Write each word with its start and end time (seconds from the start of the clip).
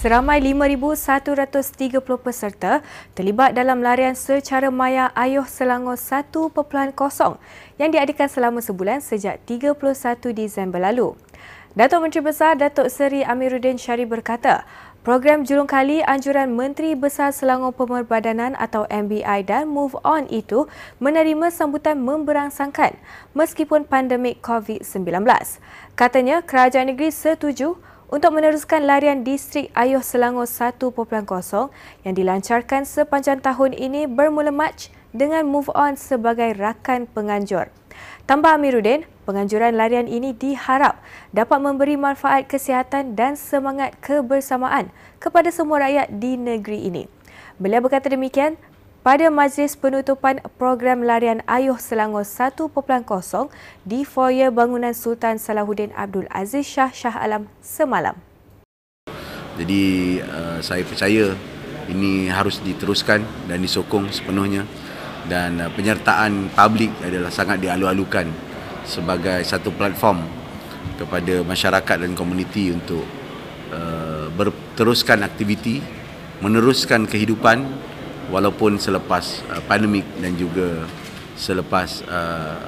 Seramai 0.00 0.40
5,130 0.40 2.00
peserta 2.24 2.80
terlibat 3.12 3.52
dalam 3.52 3.84
larian 3.84 4.16
secara 4.16 4.72
maya 4.72 5.12
Ayuh 5.12 5.44
Selangor 5.44 6.00
1.0 6.00 6.56
yang 7.76 7.90
diadakan 7.92 8.28
selama 8.32 8.64
sebulan 8.64 9.04
sejak 9.04 9.44
31 9.44 9.76
Disember 10.32 10.80
lalu. 10.80 11.12
Datuk 11.76 12.00
Menteri 12.00 12.24
Besar 12.24 12.56
Datuk 12.56 12.88
Seri 12.88 13.20
Amiruddin 13.28 13.76
Syarif 13.76 14.08
berkata, 14.08 14.64
program 15.04 15.44
julung 15.44 15.68
kali 15.68 16.00
anjuran 16.00 16.56
Menteri 16.56 16.96
Besar 16.96 17.36
Selangor 17.36 17.76
Pemerbadanan 17.76 18.56
atau 18.56 18.88
MBI 18.88 19.44
dan 19.44 19.68
Move 19.68 20.00
On 20.00 20.24
itu 20.32 20.64
menerima 20.96 21.52
sambutan 21.52 22.00
memberangsangkan 22.00 22.96
meskipun 23.36 23.84
pandemik 23.84 24.40
COVID-19. 24.40 25.28
Katanya, 25.92 26.40
kerajaan 26.40 26.88
negeri 26.88 27.12
setuju 27.12 27.76
untuk 28.10 28.34
meneruskan 28.34 28.90
larian 28.90 29.22
distrik 29.22 29.70
Ayuh 29.70 30.02
Selangor 30.02 30.50
1.0 30.50 30.82
yang 32.02 32.14
dilancarkan 32.18 32.82
sepanjang 32.82 33.38
tahun 33.38 33.70
ini 33.70 34.10
bermula 34.10 34.50
Mac 34.50 34.90
dengan 35.14 35.46
move 35.46 35.70
on 35.78 35.94
sebagai 35.94 36.58
rakan 36.58 37.06
penganjur. 37.06 37.70
Tambah 38.26 38.58
Amiruddin, 38.58 39.06
penganjuran 39.26 39.78
larian 39.78 40.10
ini 40.10 40.34
diharap 40.34 40.98
dapat 41.30 41.58
memberi 41.62 41.94
manfaat 41.94 42.50
kesihatan 42.50 43.14
dan 43.14 43.38
semangat 43.38 43.94
kebersamaan 44.02 44.90
kepada 45.22 45.54
semua 45.54 45.86
rakyat 45.86 46.10
di 46.18 46.34
negeri 46.34 46.90
ini. 46.90 47.06
Beliau 47.58 47.82
berkata 47.82 48.10
demikian 48.10 48.58
pada 49.00 49.32
majlis 49.32 49.80
penutupan 49.80 50.44
program 50.60 51.00
larian 51.00 51.40
Ayuh 51.48 51.80
Selangor 51.80 52.28
1.0 52.28 52.68
di 53.88 54.04
foyer 54.04 54.52
bangunan 54.52 54.92
Sultan 54.92 55.40
Salahuddin 55.40 55.88
Abdul 55.96 56.28
Aziz 56.28 56.68
Shah 56.68 56.92
Shah 56.92 57.16
Alam 57.16 57.48
semalam. 57.64 58.12
Jadi 59.56 60.20
uh, 60.20 60.60
saya 60.60 60.84
percaya 60.84 61.32
ini 61.88 62.28
harus 62.28 62.60
diteruskan 62.60 63.24
dan 63.48 63.58
disokong 63.64 64.12
sepenuhnya 64.12 64.68
dan 65.32 65.64
uh, 65.64 65.72
penyertaan 65.72 66.52
publik 66.52 66.92
adalah 67.00 67.32
sangat 67.32 67.60
dialu-alukan 67.60 68.28
sebagai 68.84 69.40
satu 69.48 69.72
platform 69.72 70.20
kepada 71.00 71.40
masyarakat 71.40 71.96
dan 72.04 72.12
komuniti 72.12 72.68
untuk 72.68 73.04
uh, 73.72 74.28
berteruskan 74.36 75.24
aktiviti, 75.24 75.80
meneruskan 76.44 77.08
kehidupan 77.08 77.64
walaupun 78.30 78.78
selepas 78.78 79.44
uh, 79.50 79.60
pandemik 79.66 80.06
dan 80.22 80.32
juga 80.38 80.86
selepas 81.34 82.06
uh, 82.06 82.62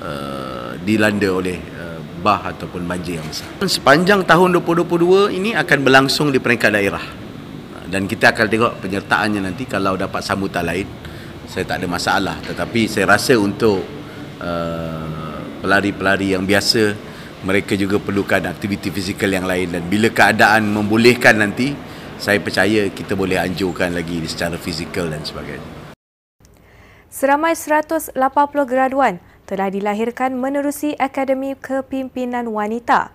uh, 0.00 0.70
dilanda 0.86 1.28
oleh 1.28 1.58
uh, 1.76 1.98
bah 2.22 2.54
ataupun 2.54 2.86
banjir 2.86 3.18
yang 3.18 3.26
besar. 3.26 3.46
Sepanjang 3.66 4.22
tahun 4.24 4.58
2022 4.62 5.34
ini 5.34 5.54
akan 5.54 5.78
berlangsung 5.82 6.30
di 6.30 6.38
peringkat 6.38 6.70
daerah. 6.74 7.04
Dan 7.88 8.04
kita 8.04 8.36
akan 8.36 8.46
tengok 8.52 8.72
penyertaannya 8.84 9.40
nanti 9.48 9.64
kalau 9.64 9.96
dapat 9.96 10.20
sambutan 10.20 10.68
lain 10.68 10.84
saya 11.48 11.64
tak 11.64 11.80
ada 11.82 11.88
masalah 11.88 12.36
tetapi 12.44 12.84
saya 12.84 13.08
rasa 13.08 13.32
untuk 13.40 13.80
uh, 14.44 15.40
pelari-pelari 15.64 16.36
yang 16.36 16.44
biasa 16.44 16.92
mereka 17.42 17.72
juga 17.72 17.96
perlukan 17.96 18.44
aktiviti 18.52 18.92
fizikal 18.92 19.32
yang 19.32 19.48
lain 19.48 19.72
dan 19.72 19.82
bila 19.88 20.12
keadaan 20.12 20.68
membolehkan 20.68 21.40
nanti 21.40 21.72
saya 22.18 22.42
percaya 22.42 22.90
kita 22.90 23.14
boleh 23.14 23.38
anjurkan 23.38 23.94
lagi 23.94 24.18
secara 24.26 24.58
fizikal 24.58 25.06
dan 25.06 25.22
sebagainya. 25.22 25.94
Seramai 27.08 27.54
180 27.54 28.12
graduan 28.66 29.22
telah 29.48 29.72
dilahirkan 29.72 30.36
menerusi 30.36 30.92
Akademi 30.98 31.56
Kepimpinan 31.56 32.50
Wanita. 32.52 33.14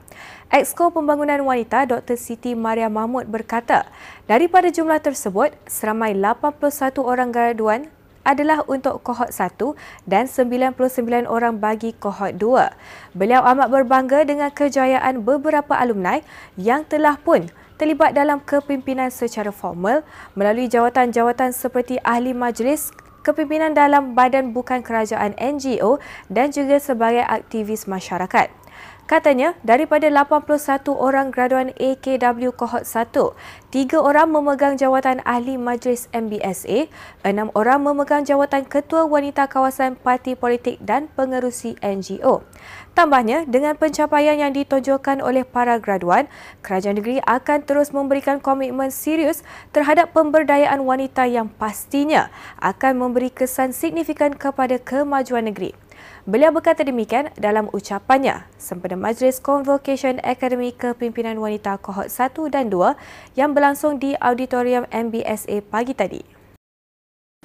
Exco 0.49 0.89
Pembangunan 0.89 1.43
Wanita 1.45 1.85
Dr. 1.85 2.17
Siti 2.17 2.57
Maria 2.57 2.89
Mahmud 2.89 3.29
berkata, 3.29 3.85
daripada 4.25 4.71
jumlah 4.71 4.97
tersebut, 4.97 5.53
seramai 5.69 6.17
81 6.17 7.05
orang 7.05 7.29
graduan 7.29 7.91
adalah 8.23 8.63
untuk 8.71 9.03
kohort 9.03 9.35
1 9.35 9.75
dan 10.07 10.25
99 10.31 11.27
orang 11.27 11.59
bagi 11.59 11.91
kohort 11.93 12.39
2. 12.39 13.19
Beliau 13.19 13.43
amat 13.43 13.67
berbangga 13.67 14.23
dengan 14.23 14.49
kejayaan 14.49 15.21
beberapa 15.21 15.75
alumni 15.75 16.23
yang 16.55 16.87
telah 16.87 17.19
pun 17.19 17.51
terlibat 17.83 18.15
dalam 18.15 18.39
kepimpinan 18.39 19.11
secara 19.11 19.51
formal 19.51 20.07
melalui 20.39 20.71
jawatan-jawatan 20.71 21.51
seperti 21.51 21.99
ahli 22.07 22.31
majlis, 22.31 22.95
kepimpinan 23.27 23.75
dalam 23.75 24.15
badan 24.15 24.55
bukan 24.55 24.79
kerajaan 24.79 25.35
NGO 25.35 25.99
dan 26.31 26.55
juga 26.55 26.79
sebagai 26.79 27.27
aktivis 27.27 27.83
masyarakat. 27.83 28.62
Katanya, 29.03 29.51
daripada 29.67 30.07
81 30.07 30.95
orang 30.95 31.27
graduan 31.27 31.75
AKW 31.75 32.55
Kohort 32.55 32.87
1, 32.87 33.35
tiga 33.67 33.99
orang 33.99 34.31
memegang 34.31 34.79
jawatan 34.79 35.19
ahli 35.27 35.59
majlis 35.59 36.07
MBSA, 36.15 36.87
enam 37.27 37.51
orang 37.51 37.83
memegang 37.83 38.23
jawatan 38.23 38.63
ketua 38.63 39.03
wanita 39.03 39.51
kawasan 39.51 39.99
parti 39.99 40.39
politik 40.39 40.79
dan 40.79 41.11
pengerusi 41.19 41.75
NGO. 41.83 42.47
Tambahnya, 42.95 43.43
dengan 43.43 43.75
pencapaian 43.75 44.39
yang 44.39 44.55
ditonjolkan 44.55 45.19
oleh 45.19 45.43
para 45.43 45.83
graduan, 45.83 46.31
kerajaan 46.63 46.95
negeri 46.95 47.19
akan 47.27 47.59
terus 47.67 47.91
memberikan 47.91 48.39
komitmen 48.39 48.87
serius 48.87 49.43
terhadap 49.75 50.15
pemberdayaan 50.15 50.79
wanita 50.79 51.27
yang 51.27 51.51
pastinya 51.51 52.31
akan 52.63 53.03
memberi 53.03 53.35
kesan 53.35 53.75
signifikan 53.75 54.31
kepada 54.31 54.79
kemajuan 54.79 55.51
negeri. 55.51 55.75
Beliau 56.23 56.55
berkata 56.55 56.87
demikian 56.87 57.33
dalam 57.35 57.67
ucapannya 57.75 58.47
sempena 58.55 58.95
Majlis 58.95 59.43
Convocation 59.43 60.23
Akademi 60.23 60.71
Kepimpinan 60.71 61.35
Wanita 61.35 61.75
Kohort 61.77 62.07
1 62.07 62.31
dan 62.47 62.71
2 62.71 62.95
yang 63.35 63.51
berlangsung 63.51 63.99
di 63.99 64.15
Auditorium 64.17 64.87
MBSA 64.87 65.63
pagi 65.67 65.91
tadi. 65.91 66.21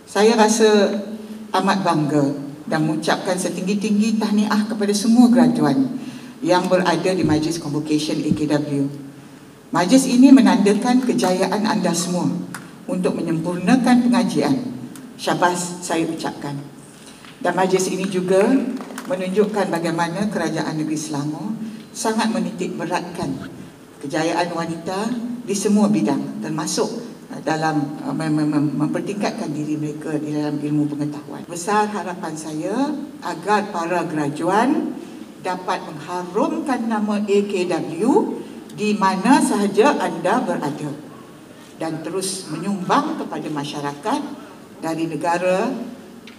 Saya 0.07 0.39
rasa 0.39 0.95
amat 1.59 1.79
bangga 1.83 2.25
dan 2.69 2.85
mengucapkan 2.85 3.35
setinggi-tinggi 3.35 4.21
tahniah 4.21 4.63
kepada 4.69 4.93
semua 4.93 5.27
graduan 5.33 5.99
yang 6.45 6.71
berada 6.71 7.11
di 7.11 7.25
Majlis 7.27 7.59
Convocation 7.59 8.21
AKW. 8.23 8.87
Majlis 9.69 10.09
ini 10.09 10.33
menandakan 10.33 11.05
kejayaan 11.05 11.67
anda 11.67 11.93
semua 11.93 12.31
untuk 12.89 13.21
menyempurnakan 13.21 14.09
pengajian. 14.09 14.55
Syabas 15.21 15.85
saya 15.85 16.07
ucapkan. 16.09 16.78
Dan 17.39 17.55
majlis 17.55 17.87
ini 17.95 18.07
juga 18.11 18.43
menunjukkan 19.07 19.71
bagaimana 19.71 20.27
kerajaan 20.29 20.75
negeri 20.75 20.99
Selangor 20.99 21.55
sangat 21.95 22.31
menitik 22.35 22.75
beratkan 22.75 23.51
kejayaan 24.03 24.51
wanita 24.55 25.11
di 25.47 25.55
semua 25.55 25.91
bidang 25.91 26.43
termasuk 26.45 27.09
dalam 27.47 27.99
uh, 28.05 28.13
mempertingkatkan 28.75 29.53
diri 29.53 29.79
mereka 29.79 30.17
di 30.17 30.35
dalam 30.35 30.59
ilmu 30.59 30.91
pengetahuan. 30.91 31.45
Besar 31.47 31.89
harapan 31.89 32.35
saya 32.35 32.93
agar 33.23 33.71
para 33.71 34.05
graduan 34.05 34.97
dapat 35.41 35.81
mengharumkan 35.87 36.89
nama 36.91 37.23
AKW 37.23 38.03
di 38.75 38.95
mana 38.99 39.43
sahaja 39.43 39.95
anda 39.99 40.43
berada 40.43 40.91
dan 41.79 42.03
terus 42.03 42.51
menyumbang 42.51 43.19
kepada 43.23 43.49
masyarakat 43.51 44.21
dari 44.83 45.07
negara 45.07 45.71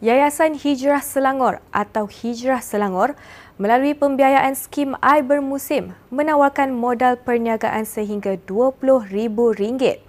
Yayasan 0.00 0.56
Hijrah 0.56 1.04
Selangor 1.04 1.60
atau 1.76 2.08
Hijrah 2.08 2.64
Selangor 2.64 3.12
melalui 3.60 3.92
pembiayaan 3.92 4.56
skim 4.56 4.96
air 5.04 5.20
bermusim 5.20 5.92
menawarkan 6.08 6.72
modal 6.72 7.20
perniagaan 7.20 7.84
sehingga 7.84 8.40
RM20,000 8.48 10.00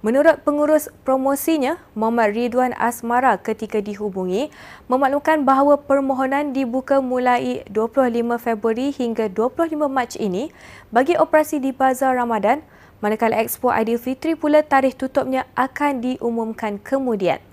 Menurut 0.00 0.40
pengurus 0.48 0.88
promosinya, 1.04 1.76
Muhammad 1.92 2.32
Ridwan 2.32 2.72
Asmara 2.80 3.36
ketika 3.36 3.84
dihubungi, 3.84 4.48
memaklumkan 4.88 5.44
bahawa 5.44 5.76
permohonan 5.76 6.56
dibuka 6.56 7.04
mulai 7.04 7.68
25 7.68 8.40
Februari 8.40 8.96
hingga 8.96 9.28
25 9.28 9.76
Mac 9.92 10.16
ini 10.16 10.56
bagi 10.88 11.20
operasi 11.20 11.60
di 11.60 11.76
Bazar 11.76 12.16
Ramadan, 12.16 12.64
manakala 13.04 13.44
Expo 13.44 13.68
Aidilfitri 13.68 14.40
pula 14.40 14.64
tarikh 14.64 14.96
tutupnya 14.96 15.44
akan 15.52 16.00
diumumkan 16.00 16.80
kemudian. 16.80 17.44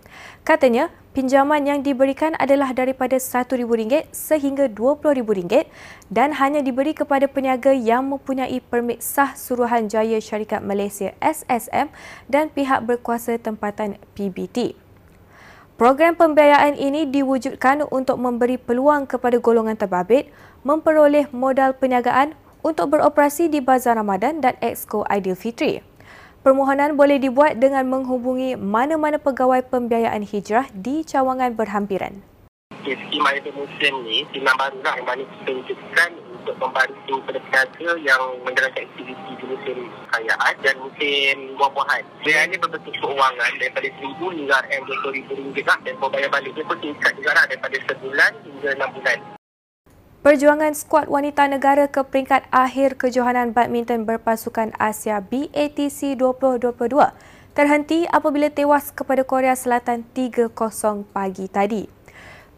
Katanya, 0.47 0.87
pinjaman 1.17 1.65
yang 1.65 1.81
diberikan 1.81 2.37
adalah 2.37 2.77
daripada 2.77 3.17
RM1,000 3.17 4.13
sehingga 4.13 4.69
RM20,000 4.69 5.65
dan 6.13 6.37
hanya 6.37 6.61
diberi 6.61 6.93
kepada 6.93 7.25
peniaga 7.25 7.73
yang 7.73 8.05
mempunyai 8.05 8.61
permit 8.61 9.01
sah 9.01 9.33
Suruhanjaya 9.33 10.21
Syarikat 10.21 10.61
Malaysia 10.61 11.17
SSM 11.17 11.89
dan 12.29 12.53
pihak 12.53 12.85
berkuasa 12.85 13.41
tempatan 13.41 13.97
PBT. 14.13 14.77
Program 15.73 16.13
pembiayaan 16.13 16.77
ini 16.77 17.09
diwujudkan 17.09 17.89
untuk 17.89 18.21
memberi 18.21 18.61
peluang 18.61 19.09
kepada 19.09 19.41
golongan 19.41 19.73
terbabit 19.73 20.29
memperoleh 20.61 21.33
modal 21.33 21.73
perniagaan 21.73 22.37
untuk 22.61 22.93
beroperasi 22.93 23.49
di 23.49 23.57
Bazar 23.57 23.97
Ramadan 23.97 24.37
dan 24.37 24.53
Exco 24.61 25.01
Aidilfitri. 25.09 25.86
Permohonan 26.47 26.95
boleh 26.95 27.19
dibuat 27.19 27.59
dengan 27.59 27.83
menghubungi 27.91 28.55
mana-mana 28.55 29.19
pegawai 29.19 29.67
pembiayaan 29.67 30.23
hijrah 30.23 30.71
di 30.71 31.03
cawangan 31.03 31.51
berhampiran. 31.51 32.23
Okay, 32.71 32.95
skim 32.95 33.19
air 33.27 33.43
musim 33.51 33.93
ni, 34.07 34.23
skim 34.31 34.47
yang 34.47 34.55
baru 34.55 34.79
lah 34.79 34.95
yang 34.95 35.03
mana 35.03 35.27
kita 35.27 35.51
wujudkan 35.59 36.09
untuk 36.31 36.55
membantu 36.55 37.19
pedagang 37.27 37.99
yang 37.99 38.23
menjalankan 38.47 38.79
aktiviti 38.79 39.31
di 39.35 39.43
musim 39.43 39.91
kayaan 40.07 40.55
dan 40.63 40.75
musim 40.79 41.35
buah-buahan. 41.59 42.03
Ini 42.23 42.55
berbentuk 42.63 42.95
keuangan 42.95 43.51
daripada 43.59 43.87
RM1,000 43.91 44.19
hingga 44.39 44.57
RM20,000 44.71 45.57
lah 45.67 45.77
dan 45.83 45.93
pembayar 45.99 46.29
baliknya 46.31 46.63
pun 46.63 46.79
tingkat 46.79 47.11
juga 47.19 47.35
lah 47.35 47.43
daripada 47.51 47.75
sebulan 47.91 48.31
hingga 48.47 48.69
enam 48.71 48.89
bulan. 48.95 49.36
Perjuangan 50.27 50.75
skuad 50.75 51.07
wanita 51.07 51.47
negara 51.47 51.87
ke 51.87 52.03
peringkat 52.03 52.51
akhir 52.51 52.99
kejohanan 52.99 53.55
badminton 53.55 54.03
berpasukan 54.03 54.75
Asia 54.75 55.23
BATC 55.23 56.19
2022 56.19 56.67
terhenti 57.55 58.03
apabila 58.11 58.51
tewas 58.51 58.91
kepada 58.91 59.23
Korea 59.23 59.55
Selatan 59.55 60.03
3-0 60.11 60.51
pagi 61.15 61.47
tadi. 61.47 61.87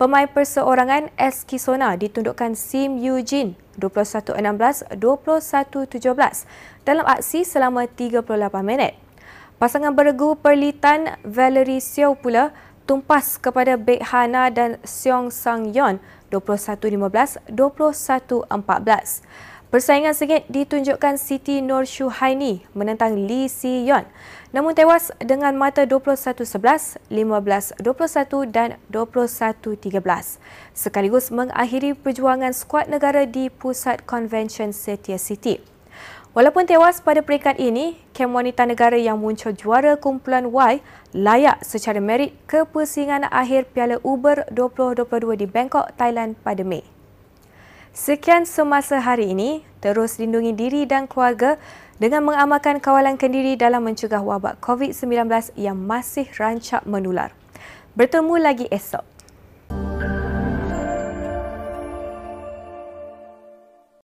Pemain 0.01 0.25
perseorangan 0.25 1.13
S. 1.13 1.45
Kisona 1.45 1.93
ditundukkan 1.93 2.57
Sim 2.57 2.97
Yoo-jin 2.97 3.53
21-16, 3.77 4.89
21-17 4.97 6.49
dalam 6.89 7.05
aksi 7.05 7.45
selama 7.45 7.85
38 7.85 8.25
minit. 8.65 8.97
Pasangan 9.61 9.93
beregu 9.93 10.33
Perlitan 10.41 11.21
Valerie 11.21 11.85
Seo 11.85 12.17
pula 12.17 12.49
tumpas 12.89 13.37
kepada 13.37 13.77
Bek 13.77 14.01
Hana 14.09 14.49
dan 14.49 14.81
Seong 14.81 15.29
Sang 15.29 15.69
Yeon 15.69 16.01
21-15, 16.33 17.37
21-14. 17.53 18.49
Persaingan 19.69 20.17
sengit 20.17 20.49
ditunjukkan 20.49 21.21
Siti 21.21 21.61
Nur 21.61 21.85
Shuhaini 21.85 22.65
menentang 22.73 23.13
Lee 23.13 23.45
Si 23.45 23.85
Yeon 23.85 24.09
namun 24.49 24.73
tewas 24.73 25.13
dengan 25.21 25.53
mata 25.53 25.85
21-11, 25.85 26.97
15-21 27.13 28.49
dan 28.49 28.81
21-13 28.89 30.41
sekaligus 30.73 31.29
mengakhiri 31.29 31.93
perjuangan 31.93 32.49
skuad 32.49 32.89
negara 32.89 33.29
di 33.29 33.53
Pusat 33.53 34.09
Convention 34.09 34.73
Setia 34.73 35.21
City. 35.21 35.78
Walaupun 36.29 36.69
tewas 36.69 37.01
pada 37.01 37.25
peringkat 37.25 37.57
ini, 37.57 37.97
kem 38.13 38.29
wanita 38.29 38.61
negara 38.69 38.93
yang 38.93 39.17
muncul 39.17 39.49
juara 39.49 39.97
kumpulan 39.97 40.45
Y 40.45 40.77
layak 41.09 41.65
secara 41.65 41.97
merit 41.97 42.37
ke 42.45 42.69
pusingan 42.69 43.25
akhir 43.33 43.73
Piala 43.73 43.97
Uber 44.05 44.45
2022 44.53 45.09
di 45.41 45.49
Bangkok, 45.49 45.89
Thailand 45.97 46.37
pada 46.45 46.61
Mei. 46.61 46.85
Sekian 47.97 48.45
semasa 48.45 49.01
hari 49.01 49.33
ini, 49.33 49.65
terus 49.81 50.21
lindungi 50.21 50.53
diri 50.53 50.85
dan 50.85 51.09
keluarga 51.09 51.57
dengan 51.97 52.21
mengamalkan 52.21 52.77
kawalan 52.77 53.17
kendiri 53.17 53.57
dalam 53.57 53.81
mencegah 53.81 54.21
wabak 54.21 54.61
COVID-19 54.61 55.25
yang 55.57 55.81
masih 55.81 56.29
rancak 56.37 56.85
menular. 56.85 57.33
Bertemu 57.97 58.37
lagi 58.37 58.69
esok. 58.69 59.08